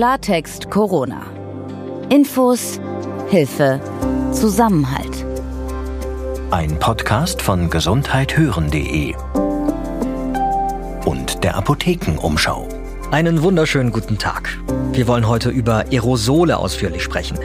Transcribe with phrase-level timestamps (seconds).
[0.00, 1.26] Klartext Corona.
[2.08, 2.80] Infos,
[3.28, 3.82] Hilfe,
[4.32, 5.26] Zusammenhalt.
[6.50, 9.14] Ein Podcast von gesundheithören.de
[11.04, 12.66] und der Apothekenumschau.
[13.10, 14.58] Einen wunderschönen guten Tag.
[15.00, 17.38] Wir wollen heute über Aerosole ausführlich sprechen.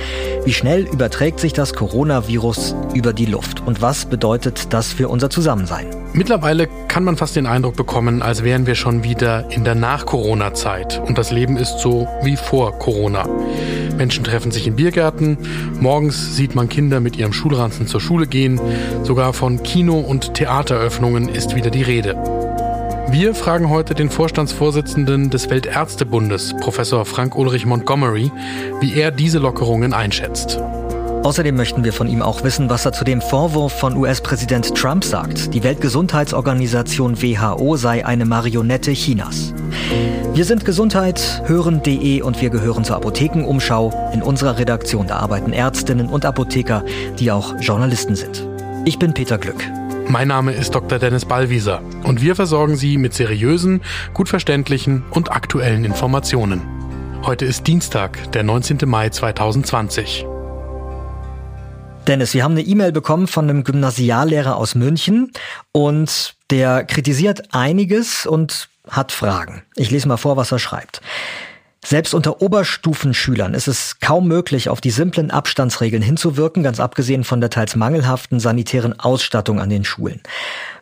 [0.43, 5.29] Wie schnell überträgt sich das Coronavirus über die Luft und was bedeutet das für unser
[5.29, 5.85] Zusammensein?
[6.11, 11.01] Mittlerweile kann man fast den Eindruck bekommen, als wären wir schon wieder in der Nach-Corona-Zeit
[11.07, 13.25] und das Leben ist so wie vor Corona.
[13.95, 15.37] Menschen treffen sich in Biergärten,
[15.79, 18.59] morgens sieht man Kinder mit ihrem Schulranzen zur Schule gehen,
[19.03, 22.17] sogar von Kino- und Theateröffnungen ist wieder die Rede.
[23.17, 28.29] Wir fragen heute den Vorstandsvorsitzenden des Weltärztebundes, Professor Frank Ulrich Montgomery,
[28.81, 30.59] wie er diese Lockerungen einschätzt.
[31.23, 35.05] Außerdem möchten wir von ihm auch wissen, was er zu dem Vorwurf von US-Präsident Trump
[35.05, 35.53] sagt.
[35.53, 39.53] Die Weltgesundheitsorganisation WHO sei eine Marionette Chinas.
[40.33, 44.11] Wir sind Gesundheit, hören.de und wir gehören zur Apothekenumschau.
[44.13, 46.83] In unserer Redaktion da arbeiten Ärztinnen und Apotheker,
[47.17, 48.45] die auch Journalisten sind.
[48.83, 49.63] Ich bin Peter Glück.
[50.07, 50.99] Mein Name ist Dr.
[50.99, 53.81] Dennis Ballwieser und wir versorgen Sie mit seriösen,
[54.13, 56.61] gut verständlichen und aktuellen Informationen.
[57.23, 58.79] Heute ist Dienstag, der 19.
[58.85, 60.25] Mai 2020.
[62.07, 65.31] Dennis, wir haben eine E-Mail bekommen von einem Gymnasiallehrer aus München
[65.71, 69.63] und der kritisiert einiges und hat Fragen.
[69.75, 71.01] Ich lese mal vor, was er schreibt.
[71.85, 77.41] Selbst unter Oberstufenschülern ist es kaum möglich, auf die simplen Abstandsregeln hinzuwirken, ganz abgesehen von
[77.41, 80.21] der teils mangelhaften sanitären Ausstattung an den Schulen.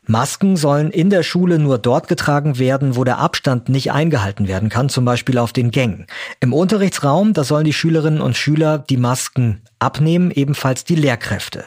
[0.05, 4.69] Masken sollen in der Schule nur dort getragen werden, wo der Abstand nicht eingehalten werden
[4.69, 6.07] kann, zum Beispiel auf den Gängen.
[6.39, 11.65] Im Unterrichtsraum, da sollen die Schülerinnen und Schüler die Masken abnehmen, ebenfalls die Lehrkräfte.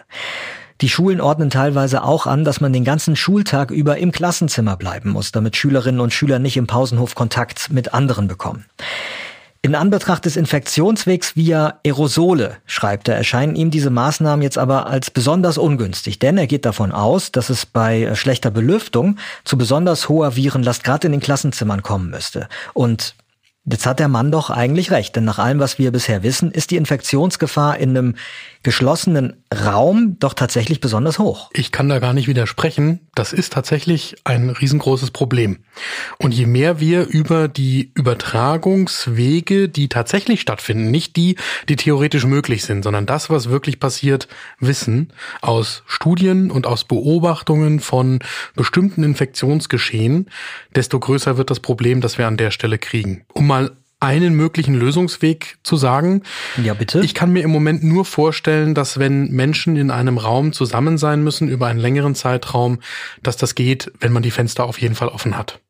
[0.80, 5.10] Die Schulen ordnen teilweise auch an, dass man den ganzen Schultag über im Klassenzimmer bleiben
[5.10, 8.64] muss, damit Schülerinnen und Schüler nicht im Pausenhof Kontakt mit anderen bekommen.
[9.66, 15.10] In Anbetracht des Infektionswegs via Aerosole, schreibt er, erscheinen ihm diese Maßnahmen jetzt aber als
[15.10, 20.08] besonders ungünstig, denn er geht davon aus, dass es bei äh, schlechter Belüftung zu besonders
[20.08, 22.48] hoher Virenlast gerade in den Klassenzimmern kommen müsste.
[22.74, 23.16] Und
[23.68, 26.70] Jetzt hat der Mann doch eigentlich recht, denn nach allem, was wir bisher wissen, ist
[26.70, 28.14] die Infektionsgefahr in einem
[28.62, 31.50] geschlossenen Raum doch tatsächlich besonders hoch.
[31.52, 33.00] Ich kann da gar nicht widersprechen.
[33.14, 35.58] Das ist tatsächlich ein riesengroßes Problem.
[36.18, 41.36] Und je mehr wir über die Übertragungswege, die tatsächlich stattfinden, nicht die,
[41.68, 44.26] die theoretisch möglich sind, sondern das, was wirklich passiert,
[44.58, 45.12] wissen
[45.42, 48.18] aus Studien und aus Beobachtungen von
[48.56, 50.28] bestimmten Infektionsgeschehen,
[50.74, 53.24] desto größer wird das Problem, das wir an der Stelle kriegen.
[53.32, 56.22] Um mal einen möglichen Lösungsweg zu sagen.
[56.62, 57.00] Ja, bitte.
[57.00, 61.24] Ich kann mir im Moment nur vorstellen, dass wenn Menschen in einem Raum zusammen sein
[61.24, 62.78] müssen über einen längeren Zeitraum,
[63.24, 65.60] dass das geht, wenn man die Fenster auf jeden Fall offen hat.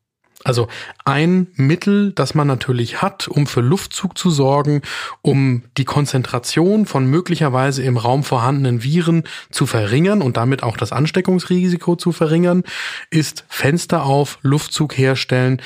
[0.43, 0.67] Also
[1.03, 4.81] ein Mittel, das man natürlich hat, um für Luftzug zu sorgen,
[5.21, 10.93] um die Konzentration von möglicherweise im Raum vorhandenen Viren zu verringern und damit auch das
[10.93, 12.63] Ansteckungsrisiko zu verringern,
[13.09, 15.61] ist Fenster auf, Luftzug herstellen,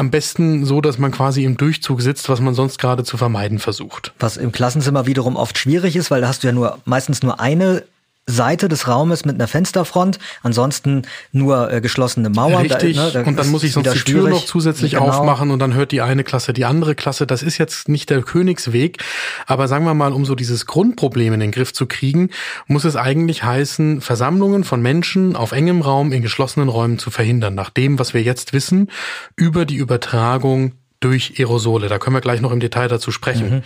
[0.00, 3.58] am besten so, dass man quasi im Durchzug sitzt, was man sonst gerade zu vermeiden
[3.58, 4.12] versucht.
[4.18, 7.38] Was im Klassenzimmer wiederum oft schwierig ist, weil da hast du ja nur meistens nur
[7.38, 7.84] eine
[8.30, 11.02] Seite des Raumes mit einer Fensterfront, ansonsten
[11.32, 12.62] nur äh, geschlossene Mauern.
[12.62, 15.08] Richtig, da, ne, da und dann muss ich sonst die Tür noch zusätzlich genau.
[15.08, 17.26] aufmachen und dann hört die eine Klasse die andere Klasse.
[17.26, 19.02] Das ist jetzt nicht der Königsweg,
[19.46, 22.30] aber sagen wir mal, um so dieses Grundproblem in den Griff zu kriegen,
[22.66, 27.54] muss es eigentlich heißen, Versammlungen von Menschen auf engem Raum in geschlossenen Räumen zu verhindern,
[27.54, 28.90] nach dem, was wir jetzt wissen,
[29.36, 31.88] über die Übertragung durch Aerosole.
[31.88, 33.50] Da können wir gleich noch im Detail dazu sprechen.
[33.50, 33.62] Mhm.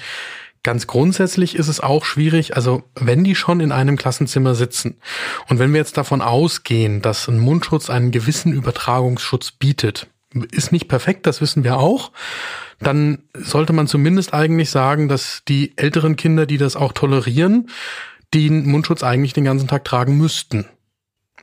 [0.65, 4.97] Ganz grundsätzlich ist es auch schwierig, also wenn die schon in einem Klassenzimmer sitzen
[5.51, 10.09] und wenn wir jetzt davon ausgehen, dass ein Mundschutz einen gewissen Übertragungsschutz bietet,
[10.51, 12.13] ist nicht perfekt, das wissen wir auch,
[12.81, 17.69] dann sollte man zumindest eigentlich sagen, dass die älteren Kinder, die das auch tolerieren,
[18.33, 20.65] den Mundschutz eigentlich den ganzen Tag tragen müssten.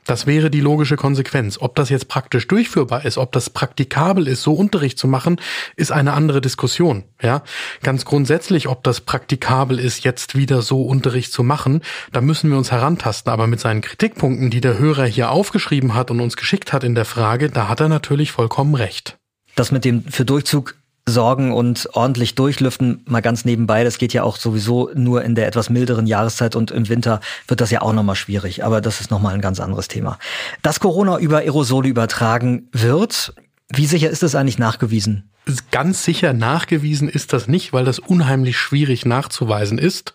[0.04, 1.58] Das wäre die logische Konsequenz.
[1.60, 5.40] Ob das jetzt praktisch durchführbar ist, ob das praktikabel ist, so Unterricht zu machen,
[5.76, 7.04] ist eine andere Diskussion.
[7.22, 7.42] Ja,
[7.82, 11.82] ganz grundsätzlich, ob das praktikabel ist, jetzt wieder so Unterricht zu machen,
[12.12, 13.32] da müssen wir uns herantasten.
[13.32, 16.94] Aber mit seinen Kritikpunkten, die der Hörer hier aufgeschrieben hat und uns geschickt hat in
[16.94, 19.18] der Frage, da hat er natürlich vollkommen recht.
[19.54, 20.74] Das mit dem für Durchzug
[21.08, 25.48] sorgen und ordentlich durchlüften, mal ganz nebenbei, das geht ja auch sowieso nur in der
[25.48, 29.10] etwas milderen Jahreszeit und im Winter wird das ja auch nochmal schwierig, aber das ist
[29.10, 30.18] nochmal ein ganz anderes Thema.
[30.62, 33.34] Dass Corona über Aerosole übertragen wird,
[33.68, 35.31] wie sicher ist das eigentlich nachgewiesen?
[35.70, 40.14] Ganz sicher nachgewiesen ist das nicht, weil das unheimlich schwierig nachzuweisen ist.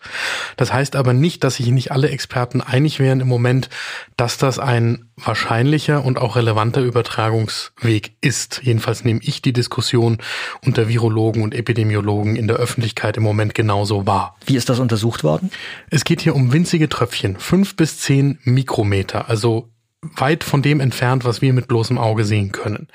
[0.56, 3.68] Das heißt aber nicht, dass sich nicht alle Experten einig wären im Moment,
[4.16, 8.60] dass das ein wahrscheinlicher und auch relevanter Übertragungsweg ist.
[8.62, 10.18] Jedenfalls nehme ich die Diskussion
[10.64, 14.36] unter Virologen und Epidemiologen in der Öffentlichkeit im Moment genauso wahr.
[14.46, 15.50] Wie ist das untersucht worden?
[15.90, 19.68] Es geht hier um winzige Tröpfchen, fünf bis zehn Mikrometer, also
[20.02, 22.88] weit von dem entfernt, was wir mit bloßem Auge sehen können.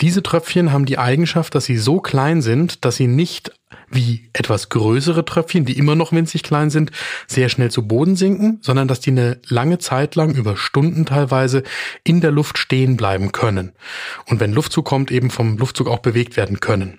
[0.00, 3.52] Diese Tröpfchen haben die Eigenschaft, dass sie so klein sind, dass sie nicht
[3.90, 6.90] wie etwas größere Tröpfchen, die immer noch winzig klein sind,
[7.26, 11.62] sehr schnell zu Boden sinken, sondern dass die eine lange Zeit lang, über Stunden teilweise,
[12.02, 13.72] in der Luft stehen bleiben können.
[14.26, 16.98] Und wenn Luftzug kommt, eben vom Luftzug auch bewegt werden können.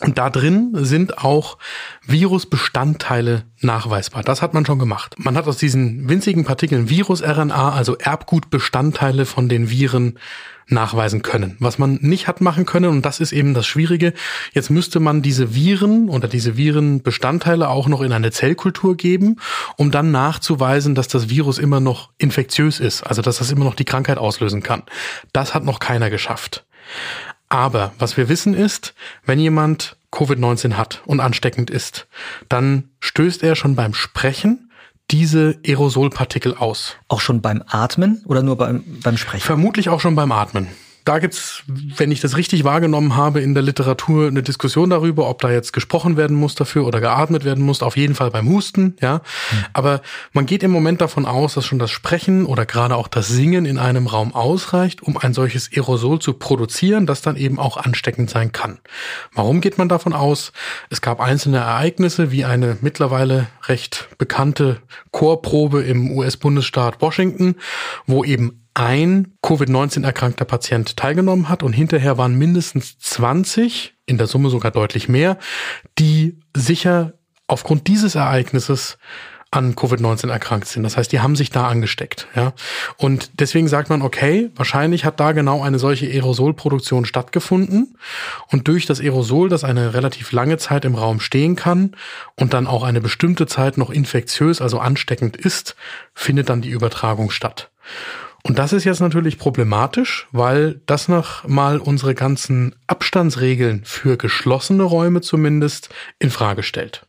[0.00, 1.58] Und da drin sind auch
[2.06, 4.22] Virusbestandteile nachweisbar.
[4.22, 5.14] Das hat man schon gemacht.
[5.18, 10.18] Man hat aus diesen winzigen Partikeln Virus-RNA, also Erbgutbestandteile von den Viren,
[10.70, 11.56] nachweisen können.
[11.58, 14.12] Was man nicht hat machen können, und das ist eben das Schwierige,
[14.52, 19.36] jetzt müsste man diese Viren oder diese Virenbestandteile auch noch in eine Zellkultur geben,
[19.76, 23.74] um dann nachzuweisen, dass das Virus immer noch infektiös ist, also dass das immer noch
[23.74, 24.82] die Krankheit auslösen kann.
[25.32, 26.64] Das hat noch keiner geschafft.
[27.50, 28.94] Aber was wir wissen ist,
[29.26, 32.06] wenn jemand Covid-19 hat und ansteckend ist,
[32.48, 34.70] dann stößt er schon beim Sprechen
[35.10, 36.96] diese Aerosolpartikel aus.
[37.08, 39.44] Auch schon beim Atmen oder nur beim, beim Sprechen?
[39.44, 40.68] Vermutlich auch schon beim Atmen
[41.04, 45.40] da gibt's, wenn ich das richtig wahrgenommen habe, in der Literatur eine Diskussion darüber, ob
[45.40, 47.82] da jetzt gesprochen werden muss dafür oder geatmet werden muss.
[47.82, 49.16] Auf jeden Fall beim Husten, ja.
[49.16, 49.64] Mhm.
[49.72, 50.02] Aber
[50.32, 53.64] man geht im Moment davon aus, dass schon das Sprechen oder gerade auch das Singen
[53.64, 58.30] in einem Raum ausreicht, um ein solches Aerosol zu produzieren, das dann eben auch ansteckend
[58.30, 58.78] sein kann.
[59.32, 60.52] Warum geht man davon aus?
[60.90, 64.80] Es gab einzelne Ereignisse, wie eine mittlerweile recht bekannte
[65.12, 67.56] Chorprobe im US-Bundesstaat Washington,
[68.06, 74.26] wo eben ein Covid-19 erkrankter Patient teilgenommen hat und hinterher waren mindestens 20, in der
[74.26, 75.38] Summe sogar deutlich mehr,
[75.98, 77.14] die sicher
[77.46, 78.98] aufgrund dieses Ereignisses
[79.52, 80.84] an Covid-19 erkrankt sind.
[80.84, 82.28] Das heißt, die haben sich da angesteckt.
[82.36, 82.52] Ja?
[82.96, 87.96] Und deswegen sagt man, okay, wahrscheinlich hat da genau eine solche Aerosolproduktion stattgefunden.
[88.46, 91.96] Und durch das Aerosol, das eine relativ lange Zeit im Raum stehen kann
[92.36, 95.74] und dann auch eine bestimmte Zeit noch infektiös, also ansteckend ist,
[96.14, 97.72] findet dann die Übertragung statt.
[98.42, 104.82] Und das ist jetzt natürlich problematisch, weil das noch mal unsere ganzen Abstandsregeln für geschlossene
[104.82, 107.06] Räume zumindest in Frage stellt.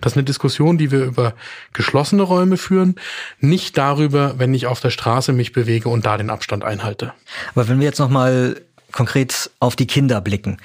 [0.00, 1.34] Das ist eine Diskussion, die wir über
[1.72, 2.94] geschlossene Räume führen,
[3.40, 7.12] nicht darüber, wenn ich auf der Straße mich bewege und da den Abstand einhalte.
[7.54, 8.56] Aber wenn wir jetzt noch mal
[8.96, 10.56] konkret auf die Kinder blicken.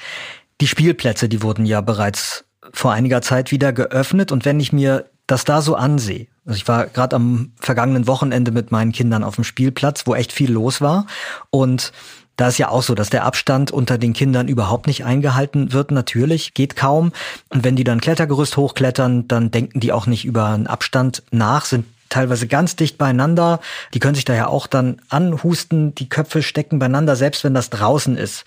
[0.61, 5.09] Die Spielplätze, die wurden ja bereits vor einiger Zeit wieder geöffnet und wenn ich mir
[5.27, 9.35] das da so ansehe, also ich war gerade am vergangenen Wochenende mit meinen Kindern auf
[9.35, 11.05] dem Spielplatz, wo echt viel los war.
[11.49, 11.91] Und
[12.35, 15.91] da ist ja auch so, dass der Abstand unter den Kindern überhaupt nicht eingehalten wird.
[15.91, 17.11] Natürlich geht kaum.
[17.49, 21.65] Und wenn die dann Klettergerüst hochklettern, dann denken die auch nicht über einen Abstand nach,
[21.65, 23.59] sind teilweise ganz dicht beieinander.
[23.93, 28.17] Die können sich daher auch dann anhusten, die Köpfe stecken beieinander, selbst wenn das draußen
[28.17, 28.45] ist.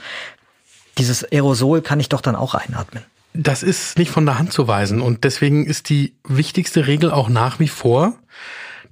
[0.98, 3.04] Dieses Aerosol kann ich doch dann auch einatmen.
[3.36, 7.28] Das ist nicht von der Hand zu weisen und deswegen ist die wichtigste Regel auch
[7.28, 8.14] nach wie vor,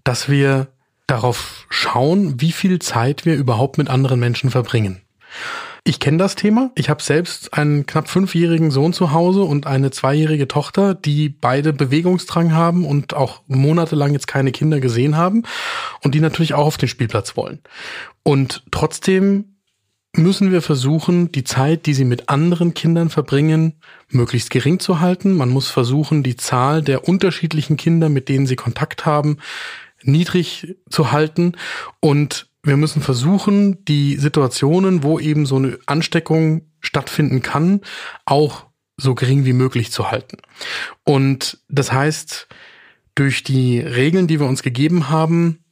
[0.02, 0.66] dass wir
[1.06, 5.00] darauf schauen, wie viel Zeit wir überhaupt mit anderen Menschen verbringen.
[5.84, 6.70] Ich kenne das Thema.
[6.74, 11.72] Ich habe selbst einen knapp fünfjährigen Sohn zu Hause und eine zweijährige Tochter, die beide
[11.72, 15.44] Bewegungsdrang haben und auch monatelang jetzt keine Kinder gesehen haben
[16.02, 17.60] und die natürlich auch auf den Spielplatz wollen.
[18.22, 19.51] Und trotzdem
[20.14, 23.74] müssen wir versuchen, die Zeit, die sie mit anderen Kindern verbringen,
[24.10, 25.34] möglichst gering zu halten.
[25.36, 29.38] Man muss versuchen, die Zahl der unterschiedlichen Kinder, mit denen sie Kontakt haben,
[30.02, 31.52] niedrig zu halten.
[32.00, 37.80] Und wir müssen versuchen, die Situationen, wo eben so eine Ansteckung stattfinden kann,
[38.26, 38.66] auch
[38.98, 40.36] so gering wie möglich zu halten.
[41.04, 42.48] Und das heißt,
[43.14, 45.64] durch die Regeln, die wir uns gegeben haben,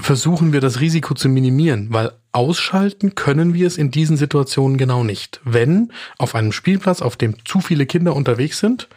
[0.00, 5.04] versuchen wir das Risiko zu minimieren, weil ausschalten können wir es in diesen Situationen genau
[5.04, 5.40] nicht.
[5.44, 8.88] Wenn auf einem Spielplatz, auf dem zu viele Kinder unterwegs sind,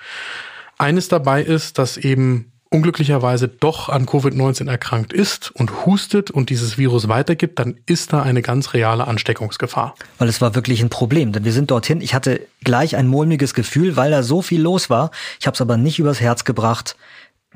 [0.78, 6.78] eines dabei ist, dass eben unglücklicherweise doch an Covid-19 erkrankt ist und hustet und dieses
[6.78, 9.96] Virus weitergibt, dann ist da eine ganz reale Ansteckungsgefahr.
[10.18, 12.02] Weil es war wirklich ein Problem, denn wir sind dorthin.
[12.02, 15.12] Ich hatte gleich ein mulmiges Gefühl, weil da so viel los war.
[15.40, 16.98] Ich habe es aber nicht übers Herz gebracht,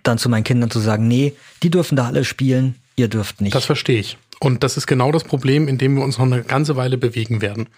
[0.04, 3.54] dann zu meinen Kindern zu sagen, nee, die dürfen da alle spielen, ihr dürft nicht.
[3.54, 4.18] Das verstehe ich.
[4.44, 7.44] Und das ist genau das Problem, in dem wir uns noch eine ganze Weile bewegen
[7.44, 7.70] werden.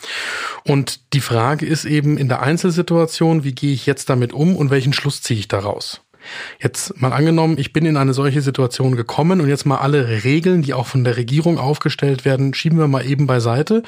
[0.63, 4.69] Und die Frage ist eben in der Einzelsituation, wie gehe ich jetzt damit um und
[4.69, 6.01] welchen Schluss ziehe ich daraus?
[6.61, 10.61] Jetzt mal angenommen, ich bin in eine solche Situation gekommen und jetzt mal alle Regeln,
[10.61, 13.83] die auch von der Regierung aufgestellt werden, schieben wir mal eben beiseite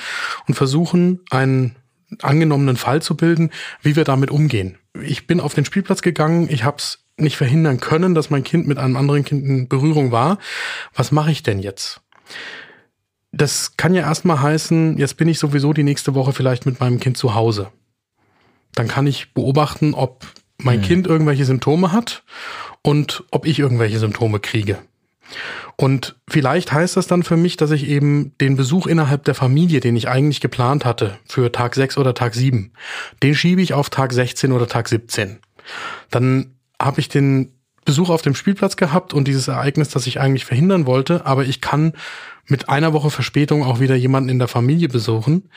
[0.45, 1.77] und versuchen einen
[2.21, 3.51] angenommenen Fall zu bilden,
[3.83, 4.77] wie wir damit umgehen.
[5.01, 8.67] Ich bin auf den Spielplatz gegangen, ich habe es nicht verhindern können, dass mein Kind
[8.67, 10.39] mit einem anderen Kind in Berührung war.
[10.93, 12.01] Was mache ich denn jetzt?
[13.35, 16.99] Das kann ja erstmal heißen, jetzt bin ich sowieso die nächste Woche vielleicht mit meinem
[16.99, 17.67] Kind zu Hause.
[18.73, 20.25] Dann kann ich beobachten, ob
[20.57, 20.83] mein mhm.
[20.83, 22.23] Kind irgendwelche Symptome hat
[22.81, 24.77] und ob ich irgendwelche Symptome kriege.
[25.75, 29.81] Und vielleicht heißt das dann für mich, dass ich eben den Besuch innerhalb der Familie,
[29.81, 32.71] den ich eigentlich geplant hatte, für Tag 6 oder Tag 7,
[33.21, 35.39] den schiebe ich auf Tag 16 oder Tag 17.
[36.09, 37.51] Dann habe ich den
[37.85, 41.61] Besuch auf dem Spielplatz gehabt und dieses Ereignis, das ich eigentlich verhindern wollte, aber ich
[41.61, 41.93] kann
[42.47, 45.49] mit einer Woche Verspätung auch wieder jemanden in der Familie besuchen,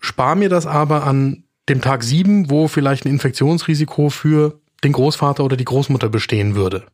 [0.00, 5.44] spare mir das aber an dem Tag 7, wo vielleicht ein Infektionsrisiko für den Großvater
[5.44, 6.84] oder die Großmutter bestehen würde.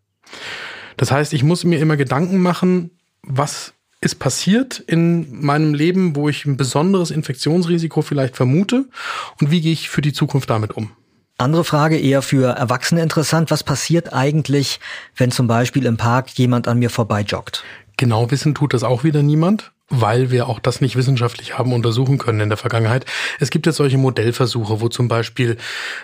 [0.97, 2.91] Das heißt, ich muss mir immer Gedanken machen,
[3.23, 8.87] was ist passiert in meinem Leben, wo ich ein besonderes Infektionsrisiko vielleicht vermute
[9.41, 10.93] und wie gehe ich für die Zukunft damit um.
[11.41, 13.51] Andere Frage eher für Erwachsene interessant.
[13.51, 14.79] Was passiert eigentlich,
[15.17, 17.65] wenn zum Beispiel im Park jemand an mir vorbei joggt?
[17.97, 22.17] Genau wissen tut das auch wieder niemand weil wir auch das nicht wissenschaftlich haben untersuchen
[22.17, 23.05] können in der Vergangenheit.
[23.41, 25.57] Es gibt jetzt solche Modellversuche, wo zum Beispiel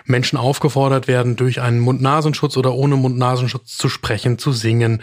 [0.05, 5.01] Menschen aufgefordert werden, durch einen Mund-Nasenschutz oder ohne Mund-Nasenschutz zu sprechen, zu singen,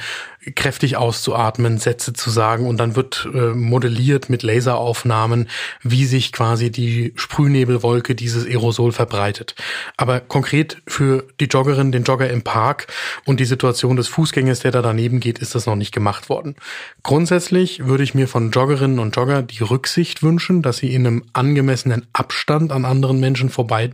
[0.54, 5.48] kräftig auszuatmen, Sätze zu sagen und dann wird äh, modelliert mit Laseraufnahmen,
[5.82, 9.54] wie sich quasi die Sprühnebelwolke dieses Aerosol verbreitet.
[9.96, 12.88] Aber konkret für die Joggerin, den Jogger im Park
[13.24, 16.56] und die Situation des Fußgängers, der da daneben geht, ist das noch nicht gemacht worden.
[17.02, 21.06] Grundsätzlich würde ich mir von Jogger Joggerinnen und Jogger die Rücksicht wünschen, dass sie in
[21.06, 23.88] einem angemessenen Abstand an anderen Menschen vorbei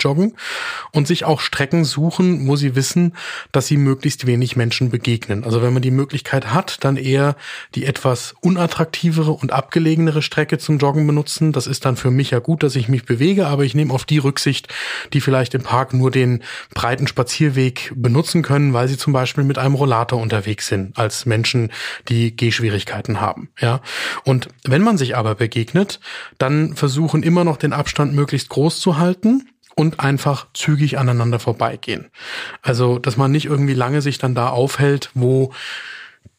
[0.93, 3.15] und sich auch Strecken suchen, wo sie wissen,
[3.53, 5.45] dass sie möglichst wenig Menschen begegnen.
[5.45, 7.37] Also wenn man die Möglichkeit hat, dann eher
[7.75, 11.53] die etwas unattraktivere und abgelegenere Strecke zum Joggen benutzen.
[11.53, 14.05] Das ist dann für mich ja gut, dass ich mich bewege, aber ich nehme auf
[14.05, 14.69] die Rücksicht,
[15.13, 19.59] die vielleicht im Park nur den breiten Spazierweg benutzen können, weil sie zum Beispiel mit
[19.59, 21.71] einem Rollator unterwegs sind, als Menschen,
[22.09, 23.51] die Gehschwierigkeiten haben.
[23.61, 23.83] Ja.
[24.25, 26.01] Und wenn man sich aber begegnet,
[26.39, 32.09] dann versuchen immer noch den Abstand möglichst groß zu halten und einfach zügig aneinander vorbeigehen.
[32.63, 35.53] Also, dass man nicht irgendwie lange sich dann da aufhält, wo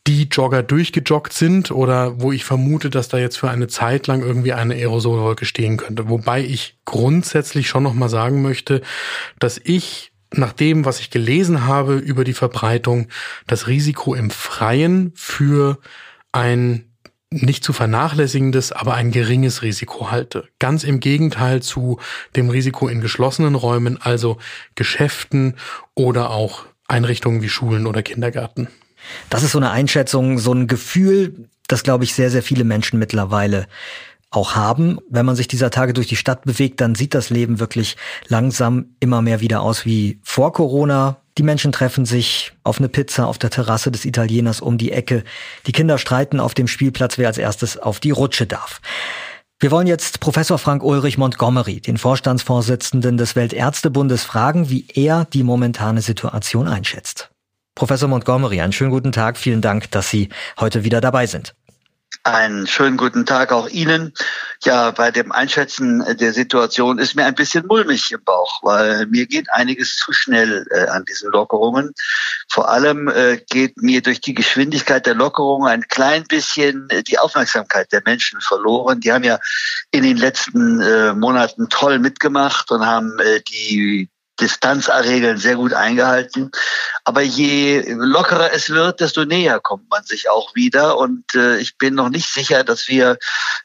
[0.08, 4.22] die Jogger durchgejoggt sind oder wo ich vermute, dass da jetzt für eine Zeit lang
[4.22, 6.10] irgendwie eine Aerosolwolke stehen könnte.
[6.10, 8.82] Wobei ich grundsätzlich schon nochmal sagen möchte,
[9.40, 13.08] dass ich nach dem, was ich gelesen habe über die Verbreitung,
[13.48, 15.78] das Risiko im Freien für
[16.32, 16.91] ein
[17.32, 20.50] nicht zu vernachlässigendes, aber ein geringes Risiko halte.
[20.60, 21.98] Ganz im Gegenteil zu
[22.36, 24.38] dem Risiko in geschlossenen Räumen, also
[24.76, 25.56] Geschäften
[25.96, 28.68] oder auch Einrichtungen wie Schulen oder Kindergärten.
[29.30, 33.00] Das ist so eine Einschätzung, so ein Gefühl, das, glaube ich, sehr, sehr viele Menschen
[33.00, 33.68] mittlerweile
[34.30, 35.00] auch haben.
[35.10, 37.96] Wenn man sich dieser Tage durch die Stadt bewegt, dann sieht das Leben wirklich
[38.28, 41.21] langsam immer mehr wieder aus wie vor Corona.
[41.42, 45.24] Die Menschen treffen sich auf eine Pizza auf der Terrasse des Italieners um die Ecke.
[45.66, 48.80] Die Kinder streiten auf dem Spielplatz, wer als erstes auf die Rutsche darf.
[49.60, 55.42] Wir wollen jetzt Professor Frank Ulrich Montgomery, den Vorstandsvorsitzenden des Weltärztebundes, fragen, wie er die
[55.42, 57.32] momentane Situation einschätzt.
[57.74, 59.36] Professor Montgomery, einen schönen guten Tag.
[59.36, 60.30] Vielen Dank, dass Sie
[60.60, 61.56] heute wieder dabei sind.
[62.24, 64.14] Einen schönen guten Tag auch Ihnen.
[64.64, 69.26] Ja, bei dem Einschätzen der Situation ist mir ein bisschen mulmig im Bauch, weil mir
[69.26, 71.94] geht einiges zu schnell äh, an diesen Lockerungen.
[72.48, 77.18] Vor allem äh, geht mir durch die Geschwindigkeit der Lockerungen ein klein bisschen äh, die
[77.18, 79.00] Aufmerksamkeit der Menschen verloren.
[79.00, 79.40] Die haben ja
[79.90, 84.10] in den letzten äh, Monaten toll mitgemacht und haben äh, die
[84.42, 86.52] Distanzregeln sehr gut eingehalten.
[87.04, 90.98] Aber je lockerer es wird, desto näher kommt man sich auch wieder.
[90.98, 93.18] Und äh, ich bin noch nicht sicher, dass wir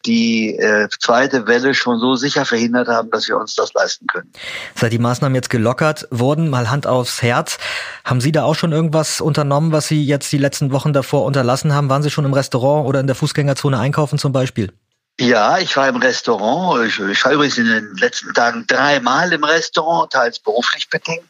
[0.05, 4.33] die äh, zweite Welle schon so sicher verhindert haben, dass wir uns das leisten können.
[4.75, 7.59] Seit die Maßnahmen jetzt gelockert wurden, mal Hand aufs Herz,
[8.05, 11.75] haben Sie da auch schon irgendwas unternommen, was Sie jetzt die letzten Wochen davor unterlassen
[11.75, 11.89] haben?
[11.89, 14.73] Waren Sie schon im Restaurant oder in der Fußgängerzone einkaufen zum Beispiel?
[15.19, 16.87] Ja, ich war im Restaurant.
[16.87, 21.25] Ich, ich war übrigens in den letzten Tagen dreimal im Restaurant, teils beruflich bedingt.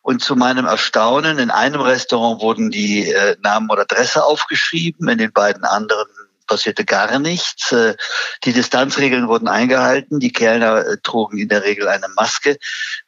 [0.00, 5.18] Und zu meinem Erstaunen, in einem Restaurant wurden die äh, Namen oder Adresse aufgeschrieben, in
[5.18, 6.08] den beiden anderen
[6.48, 7.70] passierte gar nichts.
[7.70, 7.94] Äh,
[8.42, 10.18] die Distanzregeln wurden eingehalten.
[10.18, 12.58] Die Kellner äh, trugen in der Regel eine Maske.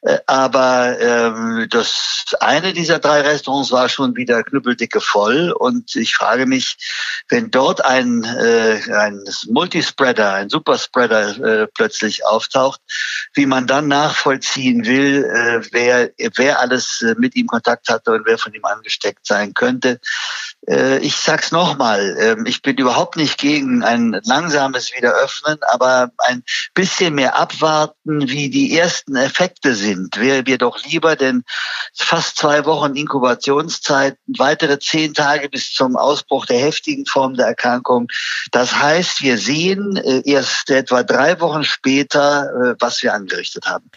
[0.01, 5.51] Äh, aber ähm, das eine dieser drei Restaurants war schon wieder knüppeldicke voll.
[5.51, 6.77] Und ich frage mich,
[7.27, 12.79] wenn dort ein, ein Multispreader, ein Superspreader plötzlich auftaucht,
[13.33, 15.23] wie man dann nachvollziehen will,
[15.71, 19.99] wer, wer alles mit ihm Kontakt hatte und wer von ihm angesteckt sein könnte.
[21.01, 26.43] Ich sag's nochmal, ähm, ich bin überhaupt nicht nicht gegen ein langsames Wiederöffnen, aber ein
[26.73, 31.43] bisschen mehr abwarten, wie die ersten Effekte sind, wäre mir doch lieber, denn
[31.95, 38.07] fast zwei Wochen Inkubationszeit, weitere zehn Tage bis zum Ausbruch der heftigen Form der Erkrankung.
[38.51, 43.89] Das heißt, wir sehen äh, erst etwa drei Wochen später, äh, was wir angerichtet haben.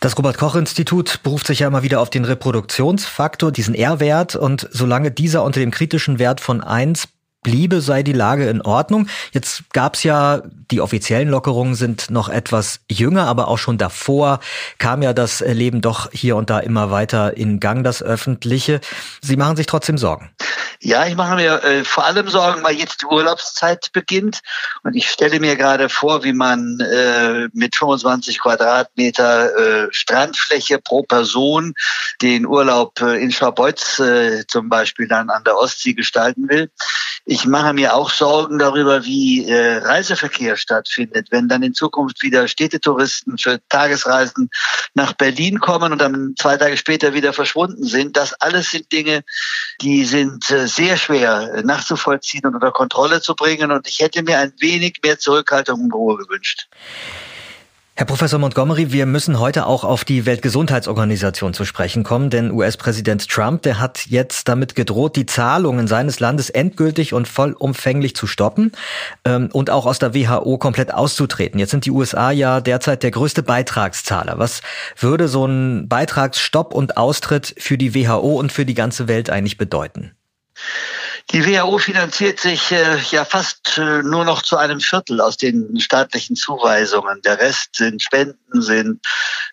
[0.00, 4.36] Das Robert Koch Institut beruft sich ja immer wieder auf den Reproduktionsfaktor, diesen R-Wert.
[4.36, 7.08] Und solange dieser unter dem kritischen Wert von eins
[7.42, 9.08] bliebe, sei die Lage in Ordnung.
[9.32, 14.40] Jetzt gab's ja, die offiziellen Lockerungen sind noch etwas jünger, aber auch schon davor
[14.78, 18.80] kam ja das Leben doch hier und da immer weiter in Gang, das öffentliche.
[19.22, 20.30] Sie machen sich trotzdem Sorgen.
[20.80, 24.40] Ja, ich mache mir äh, vor allem Sorgen, weil jetzt die Urlaubszeit beginnt
[24.84, 31.02] und ich stelle mir gerade vor, wie man äh, mit 25 Quadratmeter äh, Strandfläche pro
[31.02, 31.74] Person
[32.22, 36.70] den Urlaub äh, in Scharbeutz äh, zum Beispiel dann an der Ostsee gestalten will.
[37.30, 42.48] Ich mache mir auch Sorgen darüber, wie äh, Reiseverkehr stattfindet, wenn dann in Zukunft wieder
[42.48, 44.48] Städtetouristen für Tagesreisen
[44.94, 48.16] nach Berlin kommen und dann zwei Tage später wieder verschwunden sind.
[48.16, 49.24] Das alles sind Dinge,
[49.82, 53.72] die sind äh, sehr schwer nachzuvollziehen und unter Kontrolle zu bringen.
[53.72, 56.66] Und ich hätte mir ein wenig mehr Zurückhaltung und Ruhe gewünscht.
[57.98, 63.28] Herr Professor Montgomery, wir müssen heute auch auf die Weltgesundheitsorganisation zu sprechen kommen, denn US-Präsident
[63.28, 68.70] Trump, der hat jetzt damit gedroht, die Zahlungen seines Landes endgültig und vollumfänglich zu stoppen
[69.24, 71.58] ähm, und auch aus der WHO komplett auszutreten.
[71.58, 74.38] Jetzt sind die USA ja derzeit der größte Beitragszahler.
[74.38, 74.62] Was
[74.96, 79.58] würde so ein Beitragsstopp und Austritt für die WHO und für die ganze Welt eigentlich
[79.58, 80.12] bedeuten?
[81.30, 85.78] Die WHO finanziert sich äh, ja fast äh, nur noch zu einem Viertel aus den
[85.78, 87.20] staatlichen Zuweisungen.
[87.20, 89.00] Der Rest sind Spenden, sind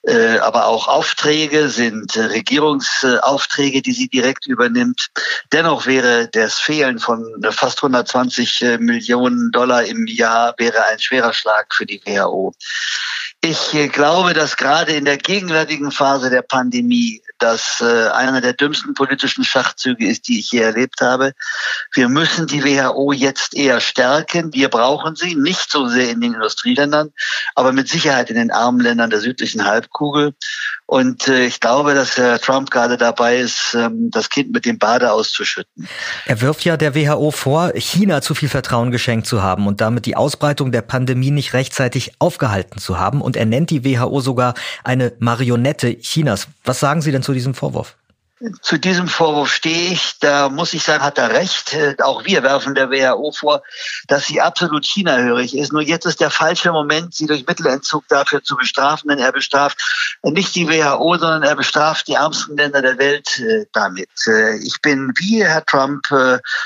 [0.03, 5.09] äh, aber auch Aufträge, sind äh, Regierungsaufträge, die sie direkt übernimmt.
[5.51, 11.33] Dennoch wäre das Fehlen von fast 120 äh, Millionen Dollar im Jahr wäre ein schwerer
[11.33, 12.53] Schlag für die WHO.
[13.41, 18.53] Ich äh, glaube, dass gerade in der gegenwärtigen Phase der Pandemie das äh, einer der
[18.53, 21.33] dümmsten politischen Schachzüge ist, die ich je erlebt habe.
[21.93, 24.53] Wir müssen die WHO jetzt eher stärken.
[24.53, 27.11] Wir brauchen sie nicht so sehr in den Industrieländern,
[27.55, 30.33] aber mit Sicherheit in den armen Ländern der südlichen Halbkugel.
[30.87, 34.77] Und äh, ich glaube, dass Herr Trump gerade dabei ist, ähm, das Kind mit dem
[34.77, 35.87] Bade auszuschütten.
[36.25, 40.05] Er wirft ja der WHO vor, China zu viel Vertrauen geschenkt zu haben und damit
[40.05, 43.21] die Ausbreitung der Pandemie nicht rechtzeitig aufgehalten zu haben.
[43.21, 46.47] Und er nennt die WHO sogar eine Marionette Chinas.
[46.63, 47.95] Was sagen Sie denn zu diesem Vorwurf?
[48.61, 50.19] Zu diesem Vorwurf stehe ich.
[50.19, 51.73] Da muss ich sagen, hat er recht.
[51.73, 53.63] Äh, auch wir werfen der WHO vor,
[54.07, 55.71] dass sie absolut China-hörig ist.
[55.71, 60.17] Nur jetzt ist der falsche Moment, sie durch Mittelentzug dafür zu bestrafen, denn er bestraft
[60.21, 64.09] nicht die WHO, sondern er bestraft die ärmsten Länder der Welt äh, damit.
[64.27, 66.05] Äh, ich bin wie Herr Trump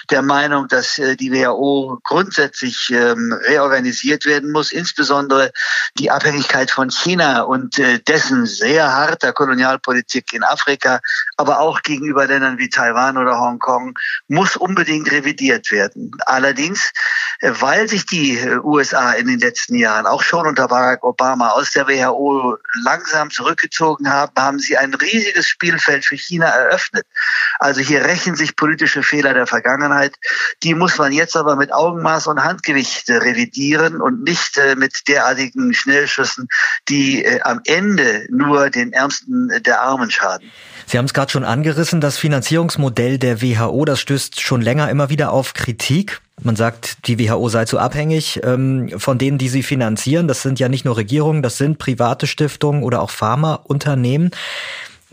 [0.09, 5.51] der Meinung, dass die WHO grundsätzlich ähm, reorganisiert werden muss, insbesondere
[5.97, 7.77] die Abhängigkeit von China und
[8.07, 10.99] dessen sehr harter Kolonialpolitik in Afrika,
[11.37, 16.11] aber auch gegenüber Ländern wie Taiwan oder Hongkong, muss unbedingt revidiert werden.
[16.25, 16.91] Allerdings,
[17.41, 21.49] äh, weil sich die äh, USA in den letzten Jahren auch schon unter Barack Obama
[21.49, 27.05] aus der WHO langsam zurückgezogen haben, haben sie ein riesiges Spielfeld für China eröffnet.
[27.59, 30.15] Also hier rächen sich politische Fehler der Vergangenheit.
[30.63, 35.73] Die muss man jetzt aber mit Augenmaß und Handgewicht revidieren und nicht äh, mit derartigen
[35.73, 36.47] Schnellschüssen,
[36.87, 40.51] die am Ende nur den Ärmsten der Armen schaden.
[40.89, 45.11] Sie haben es gerade schon angerissen, das Finanzierungsmodell der WHO, das stößt schon länger immer
[45.11, 46.19] wieder auf Kritik.
[46.41, 50.27] Man sagt, die WHO sei zu abhängig ähm, von denen, die sie finanzieren.
[50.27, 54.31] Das sind ja nicht nur Regierungen, das sind private Stiftungen oder auch Pharmaunternehmen.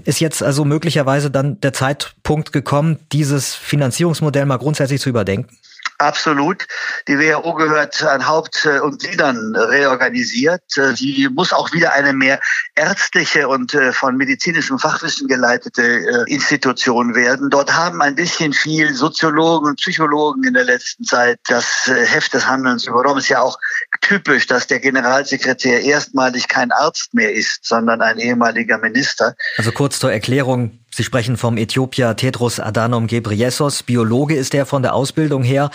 [0.07, 5.59] Ist jetzt also möglicherweise dann der Zeitpunkt gekommen, dieses Finanzierungsmodell mal grundsätzlich zu überdenken?
[5.99, 6.67] Absolut.
[7.09, 10.63] Die WHO gehört an Haupt und Gliedern reorganisiert.
[10.69, 12.41] Sie muss auch wieder eine mehr
[12.75, 17.51] ärztliche und äh, von medizinischem Fachwissen geleitete äh, Institution werden.
[17.51, 22.35] Dort haben ein bisschen viel Soziologen und Psychologen in der letzten Zeit das äh, Heft
[22.35, 23.19] des Handelns übernommen.
[23.19, 23.59] Es ist ja auch
[24.03, 29.35] typisch, dass der Generalsekretär erstmalig kein Arzt mehr ist, sondern ein ehemaliger Minister.
[29.57, 30.79] Also kurz zur Erklärung.
[30.97, 33.83] Sie sprechen vom Äthiopier Tedros Adhanom Ghebreyesus.
[33.83, 35.71] Biologe ist er von der Ausbildung her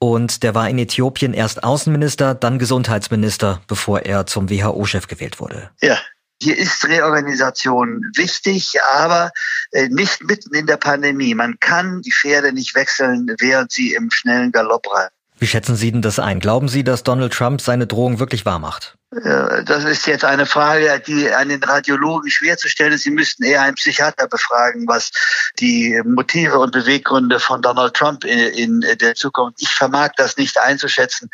[0.00, 5.70] und der war in Äthiopien erst Außenminister, dann Gesundheitsminister, bevor er zum WHO-Chef gewählt wurde.
[5.80, 5.96] Ja,
[6.42, 9.30] hier ist Reorganisation wichtig, aber
[9.70, 11.36] äh, nicht mitten in der Pandemie.
[11.36, 15.14] Man kann die Pferde nicht wechseln, während sie im schnellen Galopp reiten.
[15.38, 16.40] Wie schätzen Sie denn das ein?
[16.40, 18.96] Glauben Sie, dass Donald Trump seine Drohung wirklich wahrmacht?
[19.22, 23.04] Das ist jetzt eine Frage, die an den Radiologen schwer zu stellen ist.
[23.04, 25.12] Sie müssten eher einen Psychiater befragen, was
[25.60, 29.62] die Motive und Beweggründe von Donald Trump in, in der Zukunft.
[29.62, 31.30] Ich vermag das nicht einzuschätzen.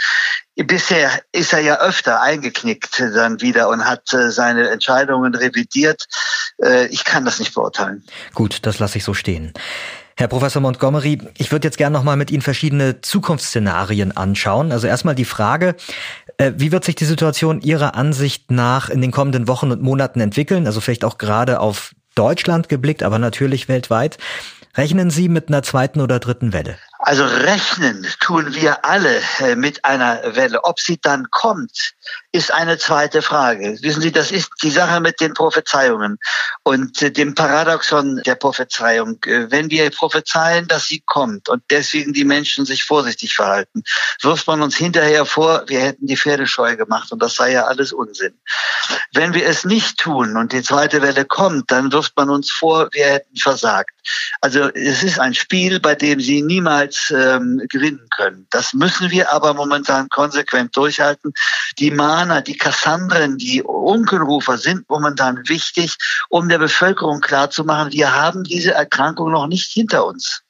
[0.56, 6.06] Bisher ist er ja öfter eingeknickt dann wieder und hat äh, seine Entscheidungen revidiert.
[6.62, 8.04] Äh, ich kann das nicht beurteilen.
[8.34, 9.54] Gut, das lasse ich so stehen.
[10.20, 14.70] Herr Professor Montgomery, ich würde jetzt gerne nochmal mit Ihnen verschiedene Zukunftsszenarien anschauen.
[14.70, 15.76] Also erstmal die Frage,
[16.36, 20.20] äh, wie wird sich die Situation Ihrer Ansicht nach in den kommenden Wochen und Monaten
[20.20, 20.66] entwickeln?
[20.66, 24.18] Also vielleicht auch gerade auf Deutschland geblickt, aber natürlich weltweit.
[24.76, 26.76] Rechnen Sie mit einer zweiten oder dritten Welle?
[26.98, 30.62] Also rechnen tun wir alle äh, mit einer Welle.
[30.64, 31.94] Ob sie dann kommt,
[32.32, 33.76] ist eine zweite Frage.
[33.82, 36.18] Wissen Sie, das ist die Sache mit den Prophezeiungen
[36.62, 39.18] und äh, dem Paradoxon der Prophezeiung.
[39.24, 43.82] Äh, wenn wir prophezeien, dass sie kommt und deswegen die Menschen sich vorsichtig verhalten,
[44.22, 47.64] wirft man uns hinterher vor, wir hätten die Pferde scheu gemacht und das sei ja
[47.64, 48.38] alles Unsinn.
[49.12, 52.88] Wenn wir es nicht tun und die zweite Welle kommt, dann wirft man uns vor,
[52.92, 53.90] wir hätten versagt.
[54.40, 58.46] Also es ist ein Spiel, bei dem Sie niemals ähm, gewinnen können.
[58.50, 61.32] Das müssen wir aber momentan konsequent durchhalten.
[61.78, 65.96] Die Mahner, die Kassandren, die Unkenrufer sind momentan wichtig,
[66.28, 70.42] um der Bevölkerung klarzumachen, wir haben diese Erkrankung noch nicht hinter uns.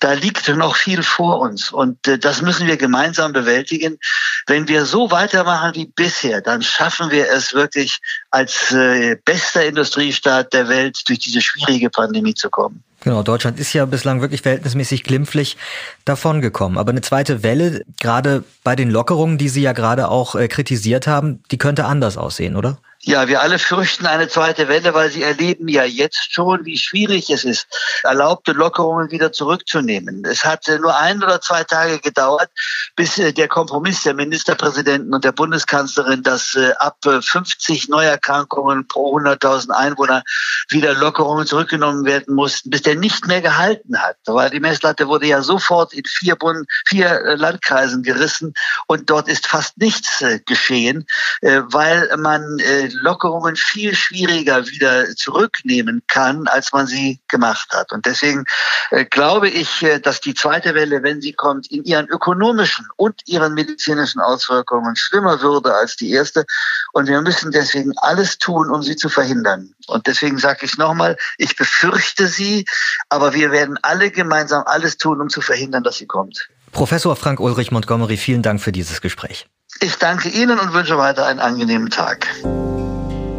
[0.00, 3.98] Da liegt noch viel vor uns und äh, das müssen wir gemeinsam bewältigen.
[4.46, 7.98] Wenn wir so weitermachen wie bisher, dann schaffen wir es wirklich
[8.30, 12.82] als äh, bester Industriestaat der Welt durch diese schwierige Pandemie zu kommen.
[13.00, 15.56] Genau, Deutschland ist ja bislang wirklich verhältnismäßig glimpflich
[16.04, 16.78] davongekommen.
[16.78, 21.06] Aber eine zweite Welle, gerade bei den Lockerungen, die Sie ja gerade auch äh, kritisiert
[21.06, 22.78] haben, die könnte anders aussehen, oder?
[23.08, 27.30] Ja, wir alle fürchten eine zweite Welle, weil sie erleben ja jetzt schon, wie schwierig
[27.30, 27.66] es ist,
[28.02, 30.26] erlaubte Lockerungen wieder zurückzunehmen.
[30.26, 32.50] Es hat nur ein oder zwei Tage gedauert,
[32.96, 38.86] bis äh, der Kompromiss der Ministerpräsidenten und der Bundeskanzlerin, dass äh, ab 50 äh, Neuerkrankungen
[38.86, 40.22] pro 100.000 Einwohner
[40.68, 44.16] wieder Lockerungen zurückgenommen werden mussten, bis der nicht mehr gehalten hat.
[44.26, 48.52] Weil die Messlatte wurde ja sofort in vier, Bund, vier Landkreisen gerissen
[48.86, 51.06] und dort ist fast nichts geschehen,
[51.40, 52.58] weil man
[53.00, 57.92] Lockerungen viel schwieriger wieder zurücknehmen kann, als man sie gemacht hat.
[57.92, 58.44] Und deswegen
[58.90, 63.20] äh, glaube ich, äh, dass die zweite Welle, wenn sie kommt, in ihren ökonomischen und
[63.26, 66.44] ihren medizinischen Auswirkungen schlimmer würde als die erste.
[66.92, 69.74] Und wir müssen deswegen alles tun, um sie zu verhindern.
[69.86, 72.64] Und deswegen sage ich nochmal, ich befürchte sie,
[73.08, 76.48] aber wir werden alle gemeinsam alles tun, um zu verhindern, dass sie kommt.
[76.72, 79.46] Professor Frank Ulrich Montgomery, vielen Dank für dieses Gespräch.
[79.80, 82.26] Ich danke Ihnen und wünsche weiter einen angenehmen Tag.